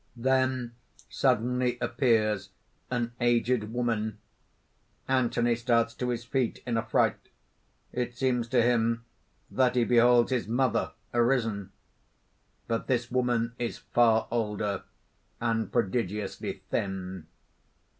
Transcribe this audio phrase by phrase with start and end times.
[0.17, 0.73] (Then
[1.09, 2.49] suddenly appears
[2.89, 4.17] AN AGED WOMAN.
[5.07, 7.29] Anthony starts to his feet in affright.
[7.93, 9.05] It seems to him
[9.51, 11.71] that he beholds his mother arisen.
[12.67, 14.85] _But this woman is far older,
[15.39, 17.27] and prodigiously thin.